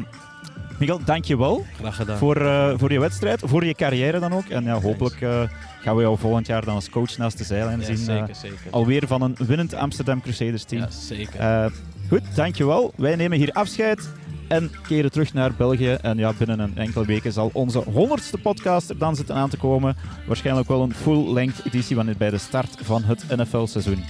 Miguel, 0.78 1.00
dank 1.04 1.24
je 1.24 1.38
wel 1.38 1.64
Graag 1.78 1.96
gedaan. 1.96 2.18
voor, 2.18 2.36
eh, 2.36 2.72
voor 2.76 2.92
je 2.92 3.00
wedstrijd, 3.00 3.42
voor 3.44 3.64
je 3.64 3.74
carrière 3.74 4.18
dan 4.18 4.32
ook. 4.32 4.48
En 4.48 4.64
ja, 4.64 4.80
hopelijk 4.80 5.20
eh, 5.20 5.42
gaan 5.80 5.96
we 5.96 6.02
jou 6.02 6.18
volgend 6.18 6.46
jaar 6.46 6.64
dan 6.64 6.74
als 6.74 6.90
coach 6.90 7.16
naast 7.16 7.38
de 7.38 7.44
zijlijn 7.44 7.80
ja, 7.80 7.84
zien. 7.84 7.96
eh, 7.96 8.04
zeker, 8.04 8.34
zeker. 8.34 8.70
alweer 8.70 9.06
van 9.06 9.22
een 9.22 9.36
winnend 9.38 9.74
Amsterdam 9.74 10.20
Crusaders 10.22 10.64
team. 10.64 10.82
Ja, 10.82 10.90
zeker. 10.90 11.72
Goed, 12.08 12.22
dankjewel. 12.34 12.92
Wij 12.96 13.16
nemen 13.16 13.38
hier 13.38 13.52
afscheid 13.52 14.08
en 14.48 14.70
keren 14.86 15.10
terug 15.10 15.32
naar 15.32 15.52
België. 15.56 15.92
En 15.92 16.18
ja, 16.18 16.32
binnen 16.38 16.58
een 16.58 16.76
enkele 16.76 17.04
weken 17.06 17.32
zal 17.32 17.50
onze 17.52 17.78
honderdste 17.78 18.38
podcast 18.38 18.90
er 18.90 18.98
dan 18.98 19.16
zitten 19.16 19.34
aan 19.34 19.48
te 19.48 19.56
komen. 19.56 19.96
Waarschijnlijk 20.26 20.68
wel 20.68 20.82
een 20.82 20.94
full-length 20.94 21.64
editie 21.64 21.96
wanneer 21.96 22.16
bij 22.16 22.30
de 22.30 22.38
start 22.38 22.76
van 22.82 23.02
het 23.04 23.24
NFL-seizoen. 23.36 24.04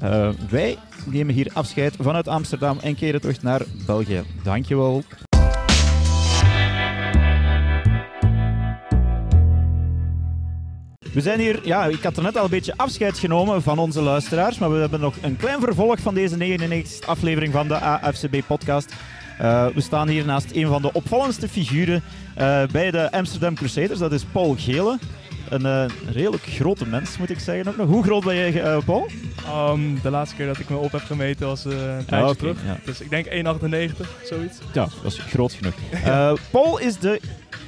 Eh, 0.00 0.28
wij 0.50 0.76
nemen 1.04 1.34
hier 1.34 1.50
afscheid 1.52 1.96
vanuit 2.00 2.28
Amsterdam 2.28 2.78
en 2.78 2.94
keren 2.94 3.20
terug 3.20 3.42
naar 3.42 3.62
België. 3.86 4.22
Dankjewel. 4.42 5.02
We 11.12 11.20
zijn 11.20 11.40
hier, 11.40 11.60
ja, 11.66 11.84
ik 11.84 12.02
had 12.02 12.16
er 12.16 12.22
net 12.22 12.36
al 12.36 12.44
een 12.44 12.50
beetje 12.50 12.76
afscheid 12.76 13.18
genomen 13.18 13.62
van 13.62 13.78
onze 13.78 14.02
luisteraars, 14.02 14.58
maar 14.58 14.72
we 14.72 14.78
hebben 14.78 15.00
nog 15.00 15.14
een 15.22 15.36
klein 15.36 15.60
vervolg 15.60 16.00
van 16.00 16.14
deze 16.14 16.36
99e 16.36 17.06
aflevering 17.06 17.52
van 17.52 17.68
de 17.68 17.74
AFCB-podcast. 17.74 18.94
Eh, 19.38 19.66
we 19.66 19.80
staan 19.80 20.08
hier 20.08 20.24
naast 20.24 20.50
een 20.52 20.66
van 20.66 20.82
de 20.82 20.92
opvallendste 20.92 21.48
figuren 21.48 22.02
eh, 22.34 22.66
bij 22.66 22.90
de 22.90 23.12
Amsterdam 23.12 23.54
Crusaders, 23.54 23.98
dat 23.98 24.12
is 24.12 24.24
Paul 24.24 24.54
Gele. 24.58 24.98
Een 25.48 25.90
redelijk 26.12 26.42
grote 26.42 26.86
mens, 26.86 27.18
moet 27.18 27.30
ik 27.30 27.38
zeggen 27.38 27.68
ook 27.68 27.76
nog. 27.76 27.88
Hoe 27.88 28.02
groot 28.02 28.24
ben 28.24 28.64
eh, 28.64 28.78
Paul? 28.84 29.06
Ehm, 29.48 29.80
de 30.02 30.10
laatste 30.10 30.36
keer 30.36 30.46
dat 30.46 30.58
ik 30.58 30.68
me 30.68 30.76
op 30.76 30.92
heb 30.92 31.00
gemeten 31.02 31.46
was 31.46 31.64
eh, 31.64 31.72
een 31.72 32.04
tijdje 32.04 32.16
Ja, 32.16 32.22
oké, 32.28 32.36
terug. 32.36 32.58
ja. 32.64 32.78
Dus 32.84 33.00
ik 33.00 33.10
denk 33.10 33.26
1,98, 33.26 34.24
zoiets. 34.24 34.58
Ja, 34.72 34.88
dat 35.02 35.12
is 35.12 35.18
groot 35.18 35.52
genoeg. 35.52 35.74
Eh, 36.04 36.32
Paul 36.50 36.78
is 36.78 36.98
de 36.98 37.20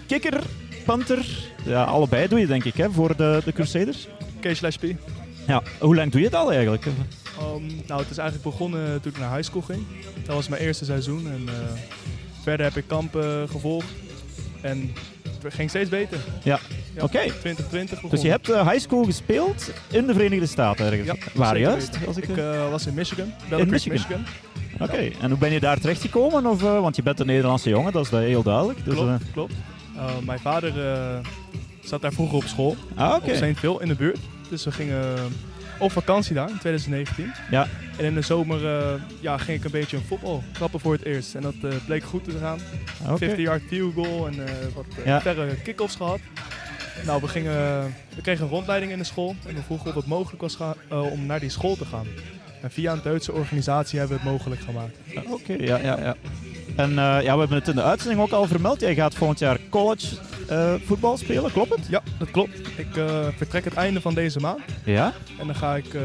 kikker, 0.06 0.40
punter, 0.86 1.26
ja, 1.64 1.84
allebei 1.84 2.28
doe 2.28 2.38
je 2.40 2.46
denk 2.46 2.64
ik 2.64 2.74
hè, 2.76 2.90
voor 2.90 3.16
de, 3.16 3.40
de 3.44 3.52
Crusaders. 3.52 4.08
K 4.40 4.48
slash 4.56 4.76
P. 4.76 4.84
Ja, 5.46 5.62
hoe 5.80 5.94
lang 5.96 6.10
doe 6.12 6.20
je 6.20 6.26
het 6.26 6.36
al 6.36 6.52
eigenlijk? 6.52 6.84
Ehm, 6.86 7.66
nou, 7.86 8.00
het 8.00 8.10
is 8.10 8.18
eigenlijk 8.18 8.50
begonnen 8.50 9.00
toen 9.00 9.12
ik 9.12 9.18
naar 9.18 9.36
high 9.36 9.48
school 9.48 9.62
ging. 9.62 9.82
Dat 10.24 10.34
was 10.34 10.48
mijn 10.48 10.62
eerste 10.62 10.84
seizoen. 10.84 11.26
En 11.30 11.48
eh, 11.48 11.54
verder 12.42 12.66
heb 12.66 12.76
ik 12.76 12.84
kampen 12.86 13.48
gevolgd. 13.48 13.86
En 14.60 14.92
het 15.42 15.54
ging 15.54 15.68
steeds 15.68 15.88
beter. 15.90 16.18
Ja, 16.42 16.58
Ja, 16.96 17.02
oké. 17.02 17.18
2020 17.18 17.94
begon. 17.94 18.10
Dus 18.10 18.22
je 18.22 18.28
hebt 18.28 18.48
eh, 18.50 18.68
high 18.68 18.80
school 18.80 19.04
gespeeld 19.04 19.70
in 19.90 20.06
de 20.06 20.12
Verenigde 20.12 20.46
Staten 20.46 20.86
ergens? 20.86 21.06
Ja, 21.06 21.14
Waar 21.34 21.58
juist? 21.58 21.98
Als 22.06 22.16
ik, 22.16 22.28
Ik 22.28 22.36
eh, 22.36 22.64
eh, 22.64 22.70
was 22.70 22.86
in 22.86 22.94
Michigan. 22.94 23.32
Belgrade, 23.48 23.70
Michigan? 23.70 23.92
Michigan. 23.96 24.24
Oké, 24.80 25.10
en 25.20 25.30
hoe 25.30 25.38
ben 25.38 25.52
je 25.52 25.60
daar 25.60 25.80
terechtgekomen? 25.80 26.46
Of, 26.46 26.60
want 26.60 26.96
je 26.96 27.02
bent 27.02 27.20
een 27.20 27.26
Nederlandse 27.26 27.68
jongen, 27.68 27.92
dat 27.92 28.04
is 28.04 28.10
heel 28.10 28.42
duidelijk. 28.42 28.84
Dus, 28.84 28.94
Klopt, 28.94 29.22
klopt. 29.32 29.52
Mijn 30.24 30.38
vader 30.38 30.72
zat 31.84 32.02
daar 32.02 32.12
vroeger 32.12 32.36
op 32.36 32.44
school. 32.44 32.76
ah, 32.94 33.14
oké. 33.14 33.30
Op 33.30 33.36
St. 33.36 33.58
Phil 33.58 33.80
in 33.80 33.88
de 33.88 33.94
buurt. 33.94 34.18
Dus 34.50 34.64
we 34.64 34.72
gingen 34.72 35.14
op 35.78 35.92
vakantie 35.92 36.34
daar 36.34 36.48
in 36.50 36.58
2019. 36.58 37.32
Ja. 37.50 37.66
En 37.96 38.04
in 38.04 38.14
de 38.14 38.20
zomer 38.22 38.60
ja, 39.20 39.36
ging 39.38 39.58
ik 39.58 39.64
een 39.64 39.70
beetje 39.70 39.96
een 39.96 40.02
voetbal 40.06 40.42
trappen 40.52 40.80
voor 40.80 40.92
het 40.92 41.04
eerst. 41.04 41.34
En 41.34 41.42
dat 41.42 41.54
bleek 41.86 42.02
goed 42.04 42.24
te 42.24 42.30
gaan. 42.40 42.58
Oké. 43.08 43.34
50-yard 43.36 43.62
field 43.68 43.94
goal 43.94 44.26
en 44.26 44.34
wat 44.74 44.84
Ja. 45.04 45.20
verre 45.20 45.54
kick-offs 45.62 45.96
gehad. 45.96 46.18
Nou, 47.06 47.20
we, 47.20 47.28
gingen, 47.28 47.52
we 48.14 48.22
kregen 48.22 48.44
een 48.44 48.50
rondleiding 48.50 48.92
in 48.92 48.98
de 48.98 49.04
school. 49.04 49.34
En 49.46 49.54
we 49.54 49.62
vroegen 49.62 49.88
of 49.88 49.94
het 49.94 50.06
mogelijk 50.06 50.42
was 50.42 50.56
eh, 50.88 51.12
om 51.12 51.26
naar 51.26 51.40
die 51.40 51.50
school 51.50 51.76
te 51.76 51.84
gaan. 51.84 52.06
En 52.62 52.70
via 52.70 52.92
een 52.92 53.00
Duitse 53.02 53.32
organisatie 53.32 53.98
hebben 53.98 54.16
we 54.16 54.22
het 54.22 54.32
mogelijk 54.32 54.60
gemaakt. 54.60 54.96
Oké, 55.30 55.52
ja, 55.52 55.76
ja, 55.76 55.98
ja. 55.98 56.16
En 56.76 56.90
eh, 56.90 56.96
ja, 56.96 57.32
we 57.32 57.38
hebben 57.38 57.58
het 57.58 57.68
in 57.68 57.74
de 57.74 57.82
uitzending 57.82 58.20
ook 58.20 58.30
al 58.30 58.46
vermeld. 58.46 58.80
Jij 58.80 58.94
gaat 58.94 59.14
volgend 59.14 59.38
jaar 59.38 59.58
college 59.68 60.06
eh, 60.48 60.74
voetbal 60.84 61.16
spelen, 61.16 61.52
klopt 61.52 61.76
het? 61.76 61.86
Ja, 61.88 62.02
dat 62.18 62.30
klopt. 62.30 62.58
Ik 62.76 62.88
vertrek 63.36 63.64
het 63.64 63.74
einde 63.74 64.00
van 64.00 64.14
deze 64.14 64.40
maand. 64.40 64.60
Ja. 64.84 65.12
En 65.38 65.46
dan 65.46 65.56
ga 65.56 65.76
ik 65.76 65.96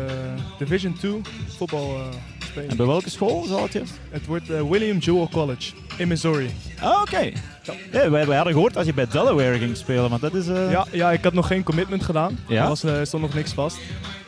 Division 0.58 0.94
2 0.94 1.22
voetbal 1.58 1.98
spelen. 2.40 2.70
En 2.70 2.78
bij 2.78 2.86
welke 2.86 3.10
school 3.10 3.44
zal 3.44 3.64
het 3.64 3.74
juist? 3.74 3.94
Het 4.10 4.26
wordt 4.26 4.48
William 4.48 4.98
Jewell 4.98 5.28
College 5.32 5.72
in 5.98 6.08
Missouri. 6.08 6.50
Ah, 6.82 7.02
oké. 7.02 7.32
Ja, 7.92 8.10
wij, 8.10 8.26
wij 8.28 8.36
hadden 8.36 8.54
gehoord 8.54 8.74
dat 8.74 8.86
je 8.86 8.94
bij 8.94 9.08
Delaware 9.12 9.58
ging 9.58 9.78
spelen, 9.78 10.10
maar 10.10 10.20
dat 10.20 10.34
is... 10.34 10.48
eh, 10.48 10.72
Ja, 10.72 10.86
ja, 10.92 11.12
ik 11.12 11.24
had 11.24 11.34
nog 11.34 11.48
geen 11.48 11.64
commitment 11.64 12.04
gedaan. 12.04 12.38
Ja? 12.48 12.62
Er 12.62 12.68
was, 12.68 12.84
eh, 12.84 12.94
stond 13.04 13.24
nog 13.24 13.34
niks 13.34 13.54
vast. 13.54 13.78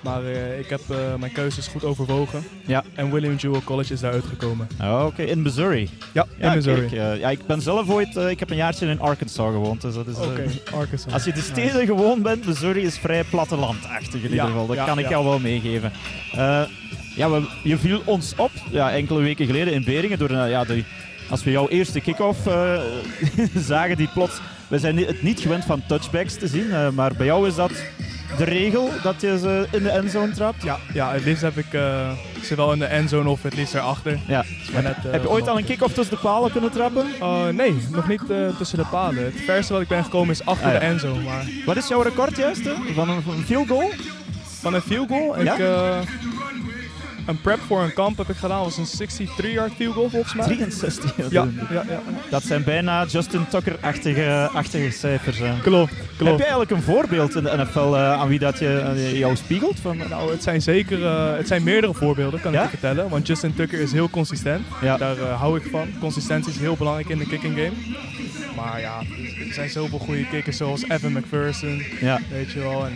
Maar 0.02 0.26
eh, 0.26 0.60
ik 0.60 0.70
heb 0.70 0.82
mijn 1.20 1.32
keuzes 1.32 1.68
goed 1.68 1.84
overwogen. 1.84 2.44
Ja. 2.66 2.84
En 2.96 3.12
William 3.12 3.36
Jewell 3.36 3.62
College 3.64 3.94
is 3.94 4.00
daar 4.00 4.12
uitgekomen. 4.14 4.68
Ah, 4.78 5.06
Oké, 5.06 5.22
in 5.24 5.42
Missouri. 5.42 5.90
Ja, 6.14 6.26
Ja, 6.40 6.50
in 6.50 6.56
Missouri. 6.56 6.88
kijk, 6.88 7.20
ja, 7.20 7.30
ik 7.30 7.46
ben 7.46 7.62
zelf 7.62 7.90
ooit... 7.90 8.16
ik 8.16 8.40
heb 8.40 8.50
een 8.50 8.56
jaartje 8.58 8.88
in 8.88 9.00
Arkansas 9.00 9.46
gewoond, 9.52 9.82
dus 9.82 9.94
dat 9.96 10.08
is... 10.08 10.16
Oké, 10.18 10.44
Arkansas. 10.76 11.14
Als 11.14 11.24
je 11.24 11.34
de 11.34 11.42
steden 11.42 11.86
gewoon 11.86 12.22
bent, 12.22 12.46
Missouri 12.46 12.82
is 12.82 12.98
vrij 12.98 13.24
plattelandachtig 13.24 14.22
in 14.24 14.30
ieder 14.30 14.46
geval. 14.46 14.68
Dat 14.68 14.84
kan 14.86 15.00
ik 15.00 15.10
jou 15.10 15.26
wel 15.26 15.40
meegeven. 15.40 15.92
Ja, 17.16 17.30
we, 17.32 17.42
je 17.64 17.78
viel 17.78 18.02
ons 18.06 18.34
op 18.36 18.52
ja, 18.72 18.92
enkele 18.92 19.20
weken 19.22 19.46
geleden 19.46 19.74
in 19.74 19.84
Beringen. 19.84 20.20
Door, 20.20 20.32
ja, 20.34 20.64
de, 20.64 20.84
als 21.30 21.44
we 21.44 21.52
jouw 21.52 21.68
eerste 21.68 22.00
kick-off 22.02 22.48
eh, 22.48 22.80
zagen, 23.56 23.98
die 23.98 24.10
plots... 24.14 24.40
We 24.68 24.80
zijn 24.80 24.98
het 24.98 25.22
niet 25.24 25.40
gewend 25.40 25.66
van 25.66 25.82
touchbacks 25.88 26.36
te 26.38 26.48
zien, 26.48 26.72
eh, 26.72 26.90
maar 26.90 27.12
bij 27.18 27.26
jou 27.26 27.48
is 27.48 27.56
dat 27.56 27.72
de 28.38 28.44
regel 28.44 28.90
dat 29.04 29.22
je 29.22 29.38
ze 29.40 29.68
in 29.72 29.84
de 29.84 29.90
endzone 29.90 30.32
trapt. 30.32 30.64
Ja, 30.64 30.78
ja, 30.94 31.12
het 31.12 31.24
liefst 31.26 31.42
heb 31.42 31.58
ik 31.58 31.74
eh, 31.74 32.12
ze 32.44 32.56
wel 32.56 32.74
in 32.74 32.80
de 32.80 32.86
endzone 32.86 33.30
of 33.30 33.44
het 33.44 33.56
liefst 33.56 33.74
erachter. 33.74 34.20
Ja. 34.28 34.44
Maar 34.74 34.84
net, 34.84 34.96
Heb 35.08 35.22
je 35.22 35.30
ooit 35.30 35.48
al 35.48 35.58
een 35.58 35.66
kick-off 35.66 35.94
tussen 35.94 36.16
de 36.16 36.22
palen 36.22 36.52
kunnen 36.52 36.72
trappen? 36.72 37.06
Eh, 37.20 37.48
nee, 37.48 37.78
nog 37.92 38.08
niet 38.08 38.22
tussen 38.58 38.78
de 38.78 38.86
palen. 38.92 39.24
Het 39.24 39.42
verste 39.46 39.74
wat 39.74 39.82
ik 39.82 39.88
ben 39.88 40.04
gekomen 40.04 40.30
is 40.34 40.46
achter 40.46 40.66
Ah, 40.68 40.74
ja. 40.74 40.80
de 40.80 40.86
endzone. 40.86 41.22
Maar 41.24 41.46
Wat 41.66 41.76
is 41.78 41.88
jouw 41.88 42.02
record 42.02 42.38
juist? 42.38 42.62
Van 42.94 43.10
een, 43.10 43.22
van 43.22 43.34
een 43.36 43.44
field 43.46 43.68
goal? 43.68 43.92
van 44.60 44.74
een 44.74 44.82
field 44.82 45.08
goal, 45.08 45.44
Ja? 45.44 45.54
ik, 45.54 45.60
een 47.28 47.42
prep 47.42 47.60
voor 47.68 47.82
een 47.82 47.94
kamp 47.94 48.18
heb 48.18 48.30
ik 48.30 48.36
gedaan. 48.36 48.64
was 48.64 48.78
een 48.78 49.08
63-yard 49.10 49.74
field 49.76 49.94
goal 49.94 50.10
volgens 50.10 50.34
mij. 50.34 50.46
63. 50.46 51.14
Ja, 51.30 51.48
ja, 51.72 51.84
ja. 51.90 52.00
Dat 52.30 52.44
zijn 52.44 52.64
bijna 52.64 53.06
Justin 53.06 53.48
Tucker-achtige 53.50 54.50
achtige 54.54 54.92
cijfers. 54.92 55.38
hè. 55.40 55.60
Klopt, 55.62 55.90
Heb 55.98 56.06
klopt. 56.18 56.36
je 56.38 56.42
eigenlijk 56.42 56.72
een 56.72 56.82
voorbeeld 56.82 57.36
in 57.36 57.44
de 57.44 57.58
NFL 57.58 57.80
eh, 57.80 58.12
aan 58.14 58.28
wie 58.28 58.40
dat 58.40 58.60
je, 58.60 59.12
jou 59.14 59.36
spiegelt? 59.36 59.80
Van, 59.80 59.98
Nou, 60.10 60.32
het 60.32 60.44
zijn 60.44 60.62
zeker 60.62 61.06
eh, 61.06 61.36
het 61.38 61.48
zijn 61.48 61.64
meerdere 61.64 61.94
voorbeelden, 61.94 62.40
kan 62.42 62.52
Ja? 62.52 62.58
ik 62.64 62.72
je 62.72 62.78
vertellen. 62.78 63.10
Want 63.10 63.28
Justin 63.28 63.54
Tucker 63.56 63.80
is 63.80 63.92
heel 63.92 64.10
consistent. 64.10 64.66
Ja. 64.82 64.98
Daar 64.98 65.18
eh, 65.18 65.40
hou 65.40 65.58
ik 65.60 65.68
van. 65.72 65.88
Consistentie 66.00 66.52
is 66.54 66.60
heel 66.60 66.76
belangrijk 66.76 67.10
in 67.10 67.18
de 67.18 67.28
kicking 67.28 67.56
game. 67.56 67.72
Maar 68.56 68.80
ja, 68.80 69.00
er 69.48 69.54
zijn 69.54 69.70
zoveel 69.70 70.00
goede 70.00 70.28
kickers 70.28 70.58
zoals 70.58 70.84
Evan 70.90 71.12
McPherson, 71.12 71.84
ja. 72.00 72.20
weet 72.32 72.52
je 72.52 72.60
wel. 72.60 72.86
En 72.86 72.94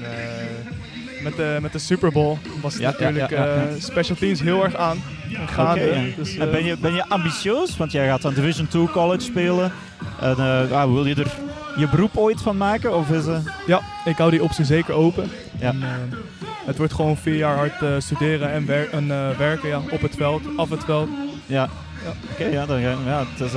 met, 1.23 1.35
de, 1.35 1.57
met 1.61 1.71
de 1.71 1.79
Super 1.79 2.11
Bowl 2.11 2.37
was 2.61 2.73
het 2.73 2.81
Ja, 2.81 2.89
natuurlijk 2.91 3.29
ja, 3.29 3.37
ja, 3.45 3.45
ja. 3.45 3.61
eh, 3.67 3.81
special 3.81 4.17
teams 4.17 4.41
heel 4.41 4.63
erg 4.63 4.75
aan. 4.75 4.97
En 5.39 5.47
gaande. 5.47 6.13
Dus, 6.17 6.37
En 6.37 6.45
eh, 6.45 6.51
ben, 6.51 6.65
je, 6.65 6.77
ben 6.77 6.93
je 6.93 7.05
ambitieus? 7.09 7.77
Want 7.77 7.91
jij 7.91 8.07
gaat 8.07 8.25
aan 8.25 8.33
Division 8.33 8.67
2 8.67 8.89
college 8.89 9.21
spelen. 9.21 9.71
En, 10.21 10.35
eh, 10.37 10.69
ja, 10.69 10.89
wil 10.89 11.05
je 11.05 11.15
er 11.15 11.31
je 11.77 11.87
beroep 11.89 12.17
ooit 12.17 12.41
van 12.41 12.57
maken? 12.57 12.95
Of 12.95 13.09
is, 13.09 13.23
Ja, 13.67 13.79
ik 14.05 14.17
hou 14.17 14.31
die 14.31 14.43
optie 14.43 14.65
zeker 14.65 14.93
open. 14.93 15.29
Ja. 15.59 15.67
En, 15.69 15.83
het 16.65 16.77
wordt 16.77 16.93
gewoon 16.93 17.17
vier 17.17 17.35
jaar 17.35 17.55
hard 17.55 18.03
studeren 18.03 18.51
en, 18.51 18.65
wer- 18.65 18.89
en 18.89 19.07
werken 19.37 19.69
ja, 19.69 19.81
op 19.91 20.01
het 20.01 20.15
veld, 20.15 20.41
af 20.55 20.69
het 20.69 20.83
veld. 20.83 21.09
ja. 21.45 21.69
Ja. 22.03 22.11
Oké, 22.31 22.45
ja, 22.45 22.65
dan, 22.65 22.79
ja, 22.79 23.23
het 23.33 23.39
is 23.47 23.53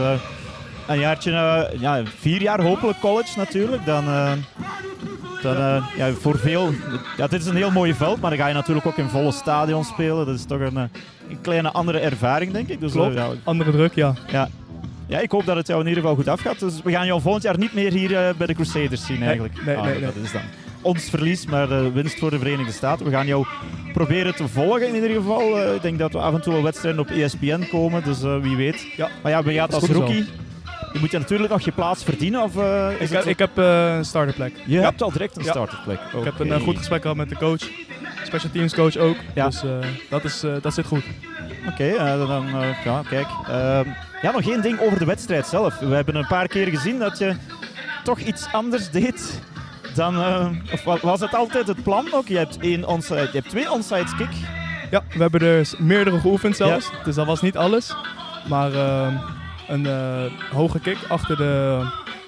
een 0.87 0.99
jaartje, 0.99 1.31
ja, 1.79 2.03
vier 2.19 2.43
jaar 2.43 2.63
hopelijk 2.63 3.01
college 3.01 3.39
natuurlijk. 3.39 3.87
Dan, 3.87 4.05
dan 5.45 5.57
eh, 5.57 5.87
ja, 5.97 6.13
voor 6.13 6.39
veel, 6.39 6.73
ja, 7.17 7.27
dit 7.27 7.41
is 7.41 7.47
een 7.47 7.57
heel 7.57 7.71
mooi 7.71 7.95
veld, 7.95 8.21
maar 8.21 8.31
dan 8.31 8.39
ga 8.39 8.47
je 8.49 8.55
natuurlijk 8.55 8.87
ook 8.87 8.97
in 8.97 9.09
volle 9.09 9.33
stadion 9.33 9.85
spelen. 9.85 10.27
Dat 10.27 10.35
is 10.35 10.45
toch 10.45 10.61
een, 10.61 10.77
eh, 10.77 10.83
een 11.31 11.41
kleine 11.41 11.71
andere 11.73 11.99
ervaring, 11.99 12.53
denk 12.53 12.69
ik. 12.69 12.81
Dus, 12.81 12.91
eh, 12.95 12.97
Klopt. 13.01 13.15
ja, 13.15 13.29
Andere 13.45 13.71
druk, 13.71 13.95
ja. 13.95 14.15
Ja. 14.31 14.49
Ja, 15.07 15.19
ik 15.19 15.31
hoop 15.31 15.47
dat 15.47 15.57
het 15.57 15.67
jou 15.67 15.81
in 15.81 15.87
ieder 15.87 16.03
geval 16.03 16.17
goed 16.17 16.29
afgaat. 16.29 16.59
Dus 16.59 16.83
we 16.85 16.91
gaan 16.91 17.07
jou 17.07 17.21
volgend 17.21 17.43
jaar 17.43 17.59
niet 17.59 17.75
meer 17.75 17.93
hier 17.93 18.35
bij 18.37 18.47
de 18.47 18.55
Crusaders 18.55 19.07
zien 19.07 19.23
eigenlijk. 19.23 19.65
nee, 19.65 19.77
Ah, 19.77 19.85
nee, 19.85 19.93
nee. 19.93 20.01
Dat 20.03 20.15
is 20.23 20.33
dan 20.33 20.43
ons 20.81 21.11
verlies, 21.11 21.47
maar 21.47 21.69
de 21.69 21.91
winst 21.93 22.19
voor 22.19 22.31
de 22.31 22.39
Verenigde 22.39 22.73
Staten. 22.73 23.07
We 23.07 23.13
gaan 23.13 23.27
jou 23.27 23.47
proberen 23.93 24.35
te 24.35 24.49
volgen 24.49 24.89
in 24.89 24.95
ieder 24.95 25.11
geval. 25.11 25.75
Ik 25.75 25.83
denk 25.83 25.99
dat 25.99 26.13
we 26.13 26.19
af 26.19 26.35
en 26.35 26.41
toe 26.41 26.53
wel 26.53 26.63
wedstrijden 26.63 27.01
op 27.01 27.11
ESPN 27.11 27.69
komen, 27.71 28.05
dus 28.05 28.21
wie 28.21 28.57
weet. 28.57 28.87
Ja. 28.97 29.09
Maar 29.23 29.33
ja, 29.33 29.43
gaat 29.43 29.71
Dat 29.71 29.81
als 29.81 29.91
rookie. 29.91 30.25
Je 30.95 31.01
moet 31.01 31.11
je 31.11 31.19
natuurlijk 31.19 31.51
nog 31.51 31.61
je 31.61 31.73
plaats 31.73 32.05
verdienen, 32.05 32.43
of 32.43 32.57
eh, 32.57 32.89
is 32.89 32.95
Ik, 32.95 33.01
het 33.01 33.11
heb- 33.11 33.25
ik 33.25 33.39
heb 33.39 33.59
eh, 33.59 33.95
een 33.97 34.05
starterplek. 34.05 34.53
Je 34.67 34.73
Ja. 34.79 34.83
hebt 34.83 35.03
al 35.03 35.11
direct 35.13 35.37
een 35.37 35.45
Ja. 35.45 35.51
starterplek. 35.51 35.99
Ik 36.19 36.25
heb 36.25 36.39
een 36.41 36.53
eh, 36.53 36.61
goed 36.61 36.77
gesprek 36.79 37.01
gehad 37.03 37.17
met 37.17 37.29
de 37.29 37.37
coach. 37.37 37.61
Special 38.25 38.53
teams 38.53 38.75
coach 38.75 38.97
ook. 38.97 39.17
Ja. 39.35 39.47
Dus 39.47 39.63
eh, 39.63 39.71
dat, 40.11 40.25
is, 40.25 40.43
eh, 40.43 40.53
dat 40.63 40.75
zit 40.75 40.87
goed. 40.87 41.03
Oké, 41.69 41.93
dan 42.27 42.47
eh, 42.49 42.85
ja, 42.85 43.03
kijk. 43.09 43.27
Ehm, 43.49 43.89
ja, 44.23 44.31
nog 44.33 44.43
één 44.43 44.63
ding 44.63 44.81
over 44.81 44.99
de 44.99 45.05
wedstrijd 45.05 45.47
zelf. 45.47 45.79
We 45.79 45.95
hebben 45.95 46.15
een 46.17 46.27
paar 46.27 46.47
keer 46.49 46.67
gezien 46.67 46.99
dat 46.99 47.19
je 47.19 47.35
toch 48.05 48.19
iets 48.19 48.47
anders 48.53 48.91
deed 48.91 49.41
dan... 49.95 50.17
of 50.73 50.85
wa- 50.85 50.99
was 51.03 51.21
het 51.21 51.35
altijd 51.35 51.67
het 51.67 51.83
plan 51.83 52.09
ook? 52.13 52.29
Je 52.29 52.37
hebt, 52.37 52.59
één 52.59 52.87
onside, 52.89 53.21
je 53.21 53.29
hebt 53.39 53.49
twee 53.49 53.71
onside 53.73 54.15
kick. 54.17 54.29
Ja, 54.91 55.03
we 55.13 55.19
hebben 55.23 55.41
er 55.41 55.67
s- 55.67 55.77
meerdere 55.79 56.21
geoefend 56.21 56.57
zelfs. 56.57 56.91
Dus 57.05 57.15
dat 57.15 57.27
was 57.27 57.41
niet 57.41 57.57
alles. 57.57 57.95
Maar 58.49 58.73
eh, 58.73 59.09
een 59.69 59.87
eh, 59.87 60.25
hoge 60.53 60.81
kick 60.81 60.99
achter 61.09 61.37
de 61.37 61.83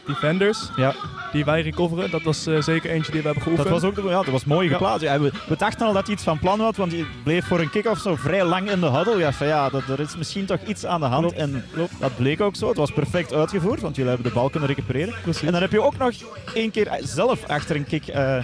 defenders 0.06 0.70
Ja. 0.76 0.94
Die 1.36 1.44
wij 1.44 1.62
recoveren. 1.62 2.10
Dat 2.10 2.22
was 2.22 2.46
eh, 2.46 2.60
zeker 2.62 2.90
eentje 2.90 3.12
die 3.12 3.20
we 3.20 3.26
hebben 3.26 3.42
geoefend. 3.44 3.68
Dat 3.68 3.80
was 3.80 3.90
ook 3.90 3.96
de- 3.96 4.08
ja, 4.08 4.16
dat 4.22 4.26
was 4.26 4.44
mooi 4.44 4.68
geplaatst. 4.68 5.02
Ja, 5.02 5.20
we, 5.20 5.32
we 5.48 5.56
dachten 5.56 5.86
al 5.86 5.92
dat 5.92 6.04
hij 6.06 6.14
iets 6.14 6.24
van 6.24 6.38
plan 6.38 6.60
had, 6.60 6.76
want 6.76 6.92
je 6.92 7.06
bleef 7.24 7.46
voor 7.46 7.60
een 7.60 7.70
kick-off 7.70 8.00
zo 8.00 8.16
vrij 8.16 8.44
lang 8.44 8.70
in 8.70 8.80
de 8.80 8.86
huddle. 8.90 9.16
Ja, 9.18 9.32
van, 9.32 9.46
ja 9.46 9.68
dat, 9.68 9.82
er 9.88 10.00
is 10.00 10.16
misschien 10.16 10.46
toch 10.46 10.58
iets 10.66 10.86
aan 10.86 11.00
de 11.00 11.06
hand. 11.06 11.24
Klopt, 11.24 11.38
En 11.38 11.64
dat 12.00 12.16
bleek 12.16 12.40
ook 12.40 12.56
zo. 12.56 12.68
Het 12.68 12.76
was 12.76 12.92
perfect 12.92 13.32
uitgevoerd, 13.32 13.80
want 13.80 13.96
jullie 13.96 14.10
hebben 14.10 14.28
de 14.28 14.34
bal 14.38 14.50
kunnen 14.50 14.68
recupereren. 14.68 15.14
Precies. 15.22 15.42
En 15.46 15.52
dan 15.52 15.60
heb 15.60 15.70
je 15.72 15.82
ook 15.82 15.98
nog 15.98 16.10
één 16.54 16.70
keer 16.70 16.88
zelf 17.00 17.44
achter 17.46 17.76
een 17.76 17.86
kick, 17.86 18.06
eh, 18.08 18.36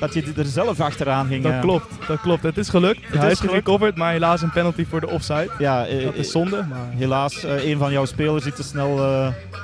dat 0.00 0.14
je 0.14 0.32
er 0.36 0.44
zelf 0.44 0.80
achteraan 0.80 1.26
ging. 1.26 1.42
Dat 1.42 1.52
eh. 1.52 1.60
klopt, 1.60 1.86
dat 2.06 2.20
klopt. 2.20 2.42
Het 2.42 2.58
is 2.58 2.68
gelukt. 2.68 3.00
is 3.12 3.18
Hij 3.18 3.30
is 3.30 3.38
gelukt. 3.38 3.38
gerecoverd, 3.54 3.96
maar 3.96 4.12
helaas 4.12 4.42
een 4.42 4.50
penalty 4.52 4.84
voor 4.88 5.00
de 5.00 5.08
offside. 5.08 5.50
Ja, 5.58 5.78
Dat 6.04 6.14
is 6.14 6.30
zonde, 6.30 6.64
maar 6.68 6.78
Helaas, 6.96 7.42
een 7.42 7.78
van 7.78 7.92
jouw 7.92 8.04
spelers 8.04 8.44
die 8.44 8.52
te 8.52 8.62
snel 8.62 9.00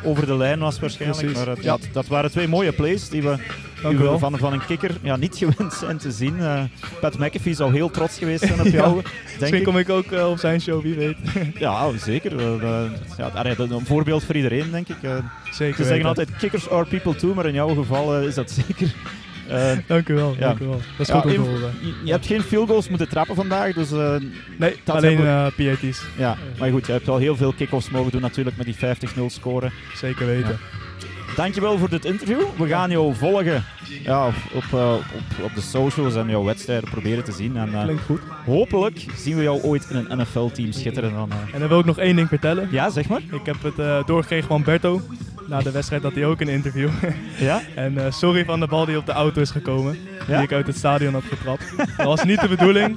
over 0.05 0.27
de 0.27 0.37
lijn 0.37 0.59
was 0.59 0.81
waarschijnlijk. 0.81 1.21
Precies, 1.21 1.39
Maar 1.39 1.55
het- 1.55 1.63
ja. 1.65 1.71
dat, 1.71 1.81
dat 1.93 2.07
waren 2.07 2.31
twee 2.31 2.49
mooie 2.49 2.72
plays 2.73 3.09
die 3.09 3.23
we, 3.23 3.37
die 3.89 3.99
van, 4.19 4.39
van 4.39 4.53
een 4.53 4.65
kikker 4.67 4.91
ja, 5.03 5.17
niet 5.17 5.37
gewend 5.45 5.73
zijn 5.73 5.97
te 5.99 6.11
zien. 6.11 6.41
Eh, 6.41 6.63
Pat 7.01 7.19
McAfee 7.19 7.55
zou 7.55 7.73
heel 7.73 7.91
trots 7.91 8.19
geweest 8.19 8.45
zijn 8.47 8.61
op 8.61 8.67
Ja. 8.73 8.73
jou, 8.73 8.93
denk 8.95 9.07
Misschien 9.39 9.59
ik. 9.59 9.65
kom 9.65 9.79
ik 9.79 9.89
ook 9.89 10.13
eh, 10.13 10.31
op 10.31 10.39
zijn 10.39 10.61
show, 10.61 10.83
wie 10.83 10.95
weet. 10.95 11.17
Ja, 11.59 11.91
zeker. 11.99 12.41
Ja, 13.17 13.47
een 13.47 13.87
voorbeeld 13.87 14.25
voor 14.25 14.35
iedereen, 14.35 14.71
denk 14.71 14.89
ik. 14.89 15.03
Eh, 15.03 15.17
Zeker 15.51 15.77
ze 15.77 15.83
zeggen 15.85 15.89
weten. 15.91 16.09
altijd, 16.09 16.37
kickers 16.37 16.71
are 16.71 16.85
people 16.85 17.15
too, 17.15 17.35
maar 17.35 17.47
in 17.47 17.55
jouw 17.55 17.75
geval 17.75 18.21
is 18.21 18.35
dat 18.35 18.51
zeker. 18.51 18.95
Eh, 19.49 19.73
Dank 19.87 20.09
u 20.09 20.15
wel, 20.15 20.33
Ja. 20.39 20.39
dank 20.47 20.59
u 20.59 20.65
wel. 20.65 20.81
Dat 20.97 21.07
is 21.09 21.15
ja, 21.15 21.21
goed 21.21 21.39
om 21.39 21.45
je, 21.45 21.93
je 22.05 22.11
hebt 22.11 22.27
geen 22.27 22.43
field 22.43 22.69
goals 22.69 22.89
moeten 22.89 23.09
trappen 23.09 23.35
vandaag, 23.35 23.73
dus 23.75 23.91
Nee, 24.59 24.75
dat 24.85 24.97
alleen 24.97 25.27
eh 25.27 25.47
PAT's. 25.57 26.03
ja. 26.17 26.37
Maar 26.59 26.71
goed, 26.71 26.87
je 26.87 26.93
hebt 26.93 27.07
wel 27.07 27.17
heel 27.19 27.37
veel 27.37 27.53
kick-offs 27.53 27.91
mogen 27.91 28.13
doen 28.13 28.21
natuurlijk 28.21 28.57
met 28.57 28.67
die 28.67 28.77
50-0 28.77 29.31
scoren. 29.31 29.73
Zeker 29.95 30.27
weten. 30.27 30.59
Dankjewel 31.37 31.79
voor 31.79 31.89
dit 31.89 32.05
interview. 32.05 32.41
We 32.57 32.67
gaan 32.67 32.91
jou 32.91 33.15
volgen 33.15 33.65
ja, 34.03 34.27
op, 34.27 34.35
op, 34.53 34.65
eh, 34.73 34.93
op, 34.93 35.45
op 35.45 35.55
de 35.55 35.61
socials 35.61 36.15
en 36.15 36.29
jouw 36.29 36.45
wedstrijden 36.45 36.91
proberen 36.91 37.25
te 37.25 37.33
zien. 37.33 37.57
En 37.57 37.75
eh, 37.75 37.83
Klinkt 37.83 38.03
goed. 38.05 38.21
hopelijk 38.45 39.07
zien 39.17 39.37
we 39.37 39.43
jou 39.43 39.63
ooit 39.63 39.87
in 39.91 39.97
een 39.97 40.19
NFL-team 40.19 40.73
schitteren. 40.73 41.13
Dan, 41.15 41.31
eh. 41.31 41.55
En 41.55 41.61
dan 41.61 41.69
wil 41.69 41.79
ik 41.79 41.85
nog 41.85 41.99
één 41.99 42.17
ding 42.17 42.29
vertellen. 42.29 42.69
Ja, 42.71 42.91
zeg 42.91 43.09
maar. 43.09 43.21
Ik 43.31 43.47
heb 43.47 43.63
het 43.63 43.79
eh, 43.79 44.05
doorgekregen 44.07 44.49
van 44.49 44.63
Berto. 44.63 45.01
Na 45.47 45.61
de 45.61 45.71
wedstrijd 45.71 46.03
had 46.03 46.15
hij 46.15 46.27
ook 46.27 46.41
een 46.41 46.49
interview. 46.49 46.89
Ja? 47.39 47.61
en 47.75 48.13
sorry 48.13 48.45
van 48.45 48.61
de 48.61 48.67
bal 48.67 48.85
die 48.85 48.97
op 48.97 49.07
de 49.07 49.13
auto 49.13 49.41
is 49.41 49.51
gekomen. 49.51 49.99
Ja? 50.29 50.35
Die 50.35 50.45
ik 50.45 50.53
uit 50.53 50.67
het 50.67 50.77
stadion 50.77 51.13
had 51.13 51.25
getrapt. 51.29 51.65
dat 51.97 52.07
was 52.07 52.25
niet 52.25 52.41
de 52.41 52.49
bedoeling. 52.49 52.97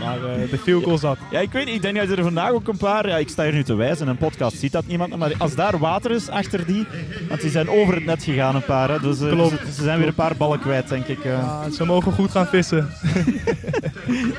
Maar 0.00 0.24
eh, 0.24 0.50
de 0.50 0.58
field 0.58 0.84
goal 0.84 0.98
zat. 0.98 1.18
ja, 1.30 1.38
ik 1.40 1.52
weet 1.52 1.64
niet. 1.66 1.74
Ik 1.74 1.82
denk 1.82 1.96
dat 1.96 2.08
er 2.08 2.22
vandaag 2.22 2.50
ook 2.50 2.68
een 2.68 2.76
paar... 2.76 3.08
Ja, 3.08 3.16
ik 3.16 3.28
sta 3.28 3.42
hier 3.42 3.52
nu 3.52 3.62
te 3.64 3.74
wijzen. 3.74 4.08
Een 4.08 4.16
podcast 4.16 4.58
ziet 4.58 4.72
dat 4.72 4.86
niemand. 4.86 5.16
Maar 5.16 5.32
als 5.38 5.54
daar 5.54 5.78
water 5.78 6.10
is 6.10 6.28
achter 6.28 6.66
die... 6.66 6.86
Want 7.28 7.40
die 7.40 7.50
zijn 7.50 7.68
over 7.70 7.94
het 7.94 8.04
net 8.04 8.24
gegaan, 8.24 8.54
een 8.54 8.64
paar. 8.64 8.90
Hè, 8.90 9.00
dus 9.00 9.20
eh, 9.20 9.28
Klopt. 9.30 9.58
Ze, 9.66 9.72
ze 9.72 9.82
zijn 9.82 9.98
weer 9.98 10.08
een 10.08 10.14
paar 10.14 10.36
ballen 10.36 10.58
kwijt, 10.60 10.88
denk 10.88 11.06
ik. 11.06 11.24
eh. 11.24 11.30
Ja, 11.30 11.70
ze 11.70 11.84
mogen 11.84 12.12
goed 12.12 12.30
gaan 12.30 12.46
vissen. 12.46 12.88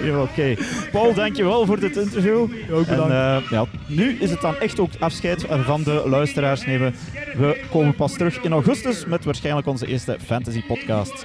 Ja, 0.02 0.22
Oké. 0.22 0.56
Paul, 0.92 1.14
dankjewel 1.14 1.66
voor 1.66 1.80
dit 1.80 1.96
interview. 1.98 2.38
Ook 2.72 2.86
En 2.88 2.96
bedankt. 2.96 3.50
ja, 3.50 3.66
nu 3.88 4.18
is 4.20 4.30
het 4.30 4.42
dan 4.42 4.56
echt 4.60 4.80
ook 4.80 4.90
afscheid 5.00 5.46
van 5.50 5.84
de 5.84 6.04
luisteraars 6.06 6.66
nemen. 6.66 6.96
We 7.38 7.62
komen 7.72 7.96
pas 7.96 8.14
terug 8.14 8.38
in 8.42 8.52
augustus 8.52 9.06
met 9.06 9.26
waarschijnlijk 9.26 9.68
onze 9.68 9.88
eerste 9.88 10.18
fantasy 10.26 10.64
podcast. 10.66 11.14